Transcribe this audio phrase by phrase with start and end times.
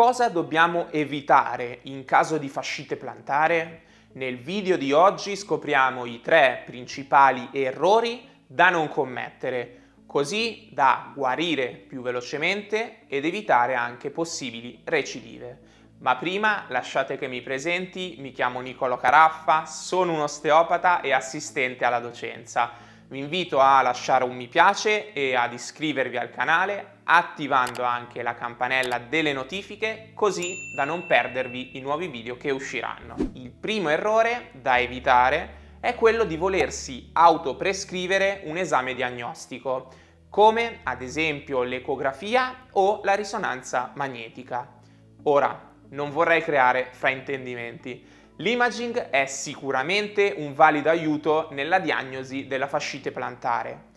[0.00, 3.82] Cosa dobbiamo evitare in caso di fascite plantare?
[4.12, 11.66] Nel video di oggi scopriamo i tre principali errori da non commettere, così da guarire
[11.86, 15.58] più velocemente ed evitare anche possibili recidive.
[15.98, 21.84] Ma prima lasciate che mi presenti, mi chiamo Nicolo Caraffa, sono un osteopata e assistente
[21.84, 22.70] alla docenza.
[23.06, 28.34] Vi invito a lasciare un mi piace e ad iscrivervi al canale attivando anche la
[28.34, 33.16] campanella delle notifiche così da non perdervi i nuovi video che usciranno.
[33.32, 39.88] Il primo errore da evitare è quello di volersi autoprescrivere un esame diagnostico,
[40.28, 44.78] come ad esempio l'ecografia o la risonanza magnetica.
[45.24, 53.12] Ora, non vorrei creare fraintendimenti, L'imaging è sicuramente un valido aiuto nella diagnosi della fascite
[53.12, 53.89] plantare,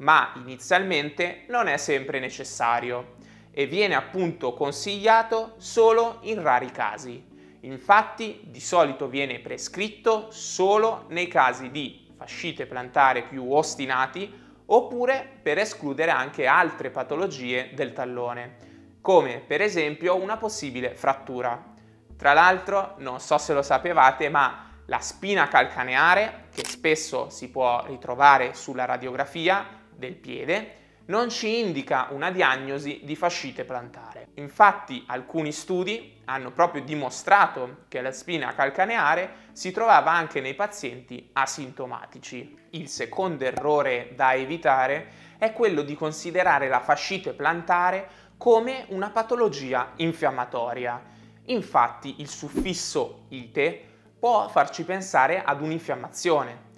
[0.00, 3.16] ma inizialmente non è sempre necessario
[3.50, 7.28] e viene appunto consigliato solo in rari casi.
[7.60, 14.32] Infatti di solito viene prescritto solo nei casi di fascite plantare più ostinati
[14.66, 18.56] oppure per escludere anche altre patologie del tallone,
[19.00, 21.62] come per esempio una possibile frattura.
[22.16, 27.84] Tra l'altro, non so se lo sapevate, ma la spina calcaneare, che spesso si può
[27.86, 34.26] ritrovare sulla radiografia del piede, non ci indica una diagnosi di fascite plantare.
[34.34, 41.30] Infatti alcuni studi hanno proprio dimostrato che la spina calcaneare si trovava anche nei pazienti
[41.34, 42.56] asintomatici.
[42.70, 49.92] Il secondo errore da evitare è quello di considerare la fascite plantare come una patologia
[49.96, 51.18] infiammatoria
[51.50, 53.86] Infatti il suffisso ite
[54.18, 56.68] può farci pensare ad un'infiammazione,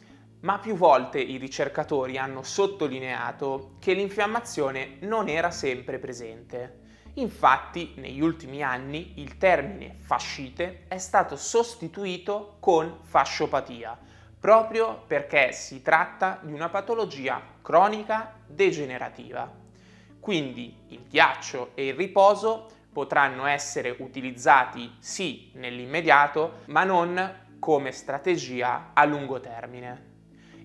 [0.42, 6.80] ma più volte i ricercatori hanno sottolineato che l'infiammazione non era sempre presente.
[7.14, 13.98] Infatti, negli ultimi anni il termine fascite è stato sostituito con fasciopatia,
[14.40, 19.50] proprio perché si tratta di una patologia cronica degenerativa.
[20.18, 28.90] Quindi il ghiaccio e il riposo potranno essere utilizzati sì nell'immediato, ma non come strategia
[28.92, 30.11] a lungo termine.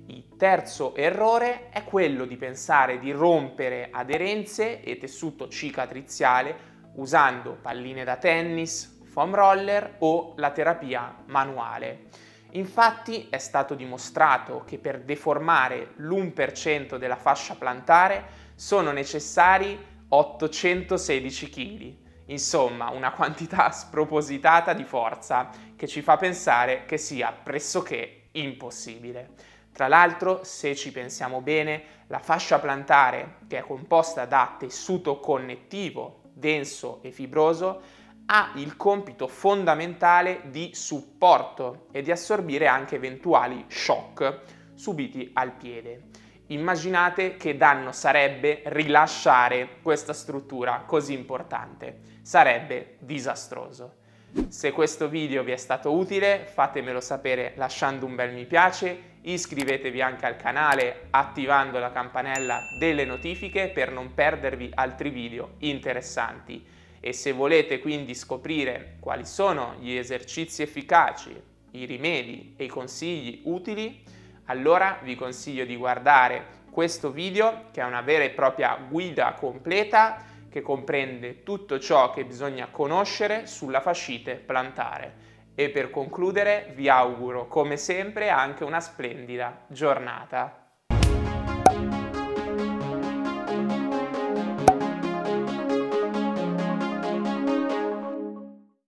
[0.07, 8.03] Il terzo errore è quello di pensare di rompere aderenze e tessuto cicatriziale usando palline
[8.03, 12.05] da tennis, foam roller o la terapia manuale.
[12.51, 18.25] Infatti è stato dimostrato che per deformare l'1% della fascia plantare
[18.55, 26.97] sono necessari 816 kg Insomma, una quantità spropositata di forza che ci fa pensare che
[26.97, 29.55] sia pressoché impossibile.
[29.77, 36.21] Tra l'altro, se ci pensiamo bene, la fascia plantare, che è composta da tessuto connettivo
[36.33, 37.81] denso e fibroso,
[38.25, 44.39] ha il compito fondamentale di supporto e di assorbire anche eventuali shock
[44.73, 46.05] subiti al piede.
[46.47, 51.99] Immaginate che danno sarebbe rilasciare questa struttura così importante.
[52.23, 53.97] Sarebbe disastroso.
[54.45, 59.99] Se questo video vi è stato utile fatemelo sapere lasciando un bel mi piace, iscrivetevi
[59.99, 66.65] anche al canale attivando la campanella delle notifiche per non perdervi altri video interessanti.
[66.99, 71.35] E se volete quindi scoprire quali sono gli esercizi efficaci,
[71.71, 74.01] i rimedi e i consigli utili,
[74.45, 80.23] allora vi consiglio di guardare questo video che è una vera e propria guida completa
[80.57, 85.25] che comprende tutto ciò che bisogna conoscere sulla fascite plantare.
[85.53, 90.66] E per concludere vi auguro come sempre anche una splendida giornata.